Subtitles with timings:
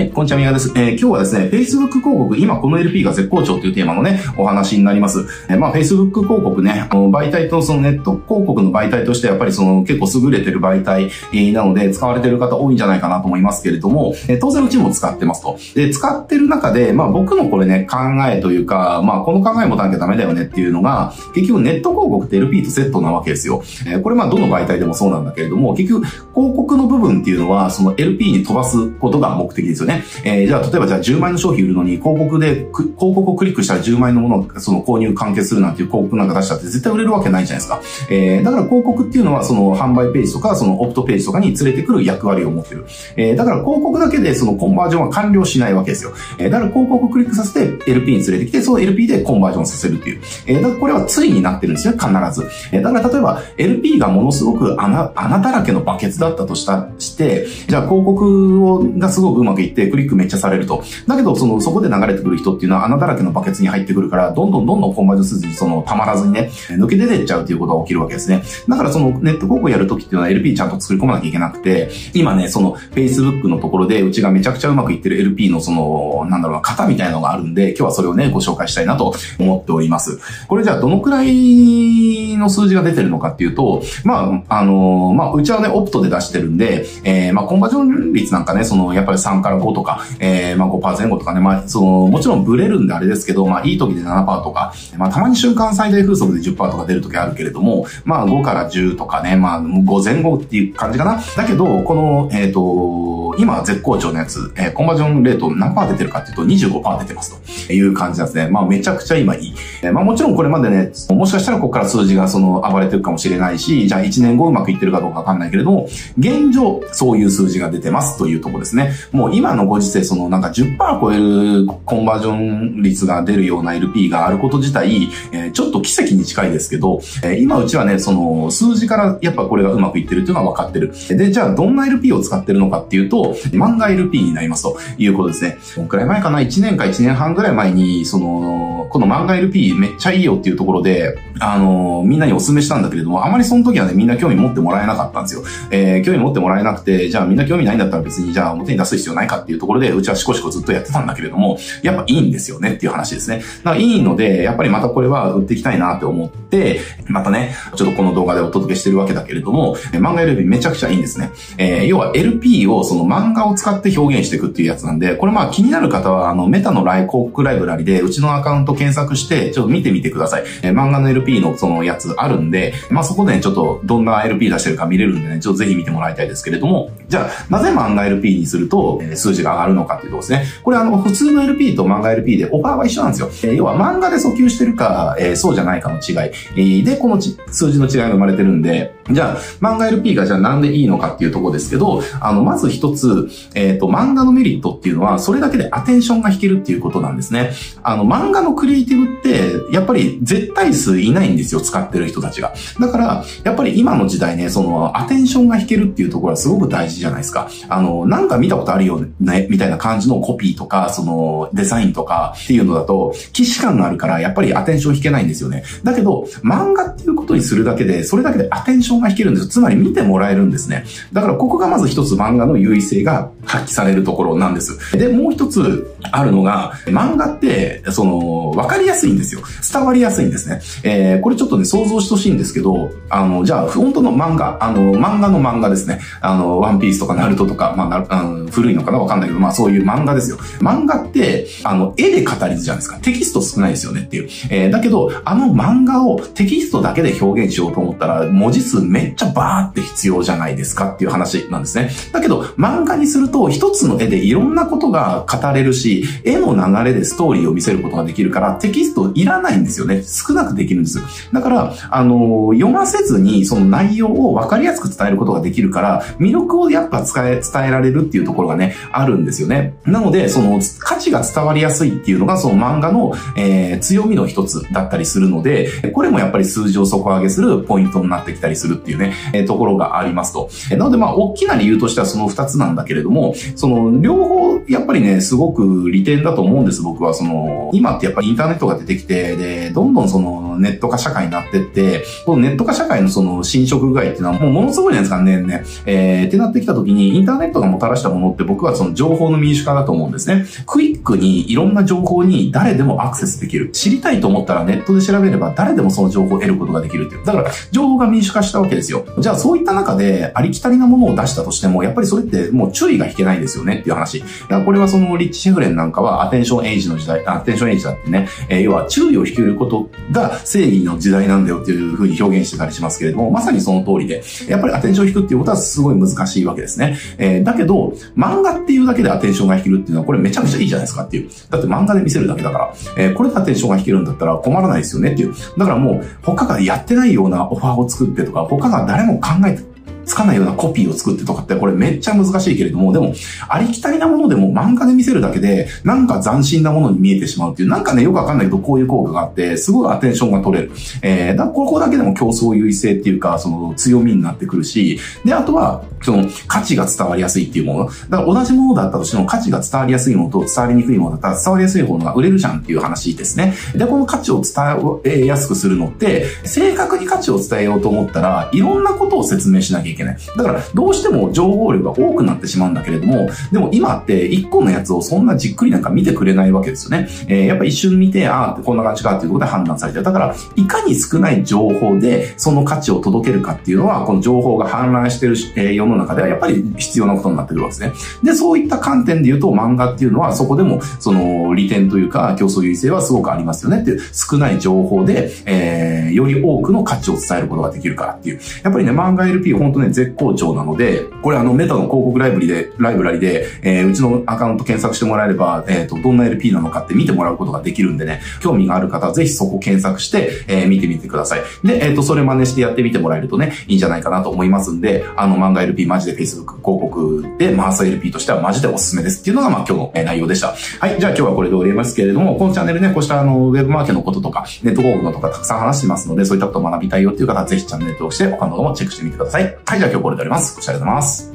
[0.00, 0.72] はい、こんにちは、みがです。
[0.76, 5.26] えー、今日はですね、Facebook 広告、今この LP が絶好調というテーマのね、お話になります。
[5.50, 11.10] えー、まあ、Facebook 広告ね、媒体とそのネット広告の媒体としてやっぱりその結構優れてる媒体
[11.52, 15.58] なので使われてる方多いんじゃないかなと思いますけれども、えー、当然うちも使ってますと。
[15.74, 23.62] で、使ってる中で、まあ僕のこれね、考えというか、まあこの考えもなきゃダメだよねっていうのが、結局ネット広告って LP とセットなわけですよ。
[23.86, 29.89] えー、これまあどの媒体でもそうなんだけれども、結局広告の部分っていうのは、その LP に飛ばすことが目的ですよね。
[30.24, 37.80] えー、じゃあ例えばじゃあ10万円の商品売るのに広告で、広告をクリックしたら10万円のものをその購入完結するなんていう広告なんか出したって絶対売れるわけないじゃないですか。
[38.10, 42.86] えー、だから広告っていうのはその販売ページとかそのオプトページとかに連れてくる役割を持ってる。
[43.16, 46.12] えー、だから広告だけでそのコンバージョンは完了しないわけですよ。
[46.38, 50.20] えー、だから広告をクリックさせて LP に連れてきて、その LP でコンバージョンさせるっていう。
[50.46, 52.46] えー、だからこれは対になってるんですよ、必ず。
[52.72, 60.82] えー、だから例えば LP がものすごく穴、穴だらけのバケツだったとした、して、じゃあ広告をがすごくうまくいってクリックめっちゃされると。
[61.06, 68.42] だけど、その、そこで流れてくる人っていうのは穴だらけのバケツに入ってくるから、どんどんどんどんコンバージョン数字にその、たまらずにね、抜け出てっちゃうっていうことが起きるわけですね。
[68.68, 80.18] だからその、ネット広告やるときっていうのは LP ちゃんと作り込まなきゃいけなくて、今ね、その、Facebook のところで、うちがめちゃくちゃうまくいってる LP のその、なんだろうな、型みたいなのがあるんで、今日はそれをね、ご紹介したいなと思っております。
[80.48, 101.20] これじゃあ、どのくらいの数字が出てるのかっていうと、まあ、あの、まあ、うちはね、オプトで出してるんで、えー、まあ、コンバージョン率なんかね、その、やっぱり3から5とか、えー、まあ、5%前後とかね、まあ、その、もちろんブレるんであれですけど、まあ、いい時で7%とか、まあ、たまに瞬間最大風速で10%とか出る時あるけれども、まあ、5から10とかね、まあ、5前後っていう感じかな。
[101.36, 108.48] だけど、この、えっ、ー、と、今絶好調のやつ、えー、コンバージョンレート何パー出てるかっていうと25%出てますという感じなんですね。
[108.50, 109.54] まあ、めちゃくちゃ今いい。
[109.82, 118.92] えー、まあ、もちろんこれまでね、もしかしたらここから数字がその暴れてるかもしれないし、じゃあ1年後うまくいってるかどうかわかんないけれども、現状、そういう数字が出てますというところですね。
[119.12, 130.92] もう今ののご時世、そのなんか10%超えるコンバージョン率が出るような LP があること自体、えー、ちょっと奇跡に近いですけど、えー、今うちはね、その数字からやっぱこれがうまくいってるっていうのは分かってる。
[131.08, 135.58] で、じゃあどんな LP を使ってるのかっていうと、漫画 LP になりますということですね。
[135.74, 145.42] このくらい前かな ?1 年か1年半ぐらい前に、その、この漫画 LP めっちゃいいよっていうところで、あの、みんなにお勧めしたんだけれども、あまりその時はね、みんな興味持ってもらえなかったんですよ。
[145.70, 153.38] えー、興味持ってもらえなくて、じゃあみんな興味ないんだったら別にじゃあ表に出す必要ないかっていうところで、うちはシコシコずっとやってたんだけれども、やっぱいいんですよねっていう話ですね。
[153.38, 161.30] だからいいので、やっぱりまたこれは売っていきたいなって思って、またね、ちょっとこの動画でお届けしてるわけだけれども、漫画 LP めちゃくちゃいいんですね。
[161.58, 170.44] えー、要は LP をその漫画を使って表現していくっていうやつなんで、これまあ気になる方は、あの、メタのライ広告ライブラリで、うちのアカウント検索して、ちょっと見てみてください。
[170.62, 183.28] えー、漫画の LP のそのやつあるんで、まあそこでね、ちょっとどんな LP 出してるか見れるんでね、ちょっとぜひ見てもらいたいですけれども、じゃあ、なぜ漫画 LP にすると、えー、数数字が上がるのかっていうとですね、これあの、普通の LP と漫画 LP でオファーは一緒なんですよ。
[183.50, 197.52] えー、要は漫画で訴求してるか、えー、そうじゃないかの違い、えー、で、この数字の違いが生まれてるんで、じゃあ、漫画 LP がじゃあなんでいいのかっていうところですけど、あの、まず一つ、えっ、ー、と、漫画のメリットっていうのは、それだけでアテンションが引けるっていうことなんですね。
[197.82, 202.54] あの、漫画のクリエイティブって、やっぱり絶対数いないんですよ、使ってる人たちが。
[202.78, 207.48] だから、やっぱり今の時代ね、その、アテンションが引けるっていうところはすごく大事じゃないですか。
[207.68, 215.64] あの、なんか見たことあるよね、ねみたいな感じのコピーとか、その、デザインとかっていうのだと、既視感があるから、やっぱりアテンション引けないんですよね。
[215.84, 219.48] だけど、漫画っていうことにするだけで、それだけでアテンションが引けるんですよ。
[219.50, 220.84] つまり見てもらえるんですね。
[221.12, 224.96] だからここがまず一つ漫画の優位性が発揮されるところなんです。
[224.96, 229.42] で、もう一つあるのが、漫画って、その、わかりやすいんですよ。
[229.72, 230.60] 伝わりやすいんですね。
[230.82, 236.00] えー、これちょっとね、想像してほしいんですけど、あの、じゃあ、本当の漫画、あの、漫画の漫画ですね。
[236.20, 240.38] あの、ワンピースとかナルトとか、まあ、あの古いのかなかんないけど、まあそういう漫画ですよ。
[240.60, 242.98] 漫画って、あの、絵で語りずじゃないですか？
[243.00, 244.28] テキスト少ないですよねっていう。
[244.50, 251.90] えー、だけど、あの漫画をテキストだけで表現しようと思ったら、文字数めっちゃバーって必要じゃないですかっていう話なんですね。
[252.12, 260.02] だけど、漫画にすると、一つの絵でいろんなことが語れるし、絵の流れでストーリーを見せることができるから、テキストいらないんですよね。
[260.04, 261.00] 少なくできるんです。
[261.32, 269.74] だから、あの、読ませずに、その内容を分かりやすく伝えることができるから、魅力をやっぱ伝え、伝えられるっていうところがね、あるんですよね。
[269.84, 280.50] なので、その、価値が伝わりやすいっていうのが、その漫画の、えー、強みの一つだったりするので、これもやっぱり数字を底上げするポイントになってきたりするっていうね、えー、ところがありますと。
[280.70, 287.14] なので、まあ、大きな理由としてはその二つなんだけれども、その、両方、やっぱりね、すごく利点だと思うんです、僕は。
[287.14, 295.60] その、今ってやっぱりインターネットが出てきて、で、どんどんその、ネット化社会になってって、このネット化社会のその侵食具合っていうのはもうものすごいじゃないですか、年々。
[295.86, 300.44] えー、ってなってきた時に、インターネットがもたらしたものって僕はその情報の民主化だと思うんですね。
[300.66, 303.70] クイックにいろんな情報に誰でもアクセスできる。
[303.72, 307.24] 知りたいと思ったらネットで調べれば誰でもその情報を得ることができるっていう。
[307.24, 309.04] だから、情報が民主化したわけですよ。
[309.18, 314.22] じゃあそういった中でありきたりなものを出したとしても、やっぱりそれってもう注意が引けないですよねっていう話。
[314.64, 326.96] これはそのリッチ・シェフレンなんかはアテンションエイジの時代、アテンションエイジだってね、えー、要は注意を引けることが正義の時代なんだよっていうふうに表現してたりしますけれども、まさにその通りで、やっぱりアテンションを引くっていうことはすごい難しいわけですね。
[327.18, 331.30] えー、だけど、漫画っていうだけでアテンションが引けるっていうのはこれめちゃくちゃいいじゃないですかっていう。
[331.50, 335.34] だって漫画で見せるだけだから、えー、これでアテンションが引けるんだったら困らないですよねっていう。
[335.58, 339.70] だからもう他がやってないようなオファーを作ってとか、他が誰も考えて
[340.10, 343.14] つかないようなコピーを作ってとかって、これめっちゃ難しいけれども、でも、
[343.48, 350.72] ありきたりなものでも漫画で見せるだけで、なんか斬新なものに見えてしまうっていう、なんかね、よくわかんないけど、こういう効果があって、すごいアテンションが取れる。
[351.02, 357.84] えー、だここだけでも競争優位性っていうか、その強みになってくるし、で、あとは、その価値が伝わりやすいっていうもの。
[358.08, 363.54] だから同じものだったとしても価値が伝わりやすいものと伝わりにくいものだったら伝わりやすい方が売れるじゃんっていう話ですね。
[363.74, 370.18] で、この価値を伝えやすくするのって、正確に価値を伝えようと思ったら、いろんなことを説明しなきゃいけない。
[370.36, 377.08] だから、どうしても情報量が多くなってしまうんだけれども、でも今って一個のやつをそんなじっくりなんか見てくれないわけですよね。
[377.28, 380.04] えー、やっぱ一瞬見て、ああ、こんな感じかっていうことで判断されてる。
[380.04, 387.92] だから、いかに少ない情報でその価値を届けるかっていうのは、この情報が氾濫してる、えー、の中ではやっぱり必要なことになってるわけですね。
[388.22, 398.40] で、そういった観点で言うと漫画っていうのはそこでもその利点というか競争優位性はすごくありますよねっていう少ない情報で、えー、より多くの価値を伝えることができるからっていう。
[398.62, 411.42] やっぱりね、漫画 LP 本当ね、絶好調なので、これあのメタの広告ライブリで、ライブラリで、えー、うちのアカウント検索してもらえれば、えっ、ー、と、どんな LP なのかって見てもらうことができるんでね、興味がある方はぜひそこ検索して、えー、見てみてください。
[411.64, 420.54] で、えっ、ー、と、それ真似してやってみてもらえるとね、いいんじゃないかなと思いますんで、あの漫画 LP マジで Facebook 広告で回す LP としてはマジでおすすめですっていうのが、まあ今日の内容でした。
[420.80, 429.44] はい、じゃあ今日はこれで終わりますけれども、このチャンネルね、こうしたあの、ウェブマーケのこととか、ネット広告のとかたくさん話してますので、そういったことを学びたいよっていう方はぜひチャンネル登録して他の動画もチェックしてみてください。
[429.64, 430.56] はい、じゃあ今日これで終わります。
[430.56, 431.29] ご視聴ありがとうございます。